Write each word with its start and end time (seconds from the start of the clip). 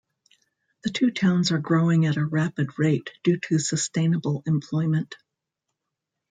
The 0.83 0.89
two 0.89 1.11
towns 1.11 1.51
are 1.51 1.59
growing 1.59 2.07
at 2.07 2.15
a 2.17 2.25
rapid 2.25 2.79
rate 2.79 3.11
due 3.23 3.37
to 3.37 3.59
sustainable 3.59 4.41
employment. 4.47 5.13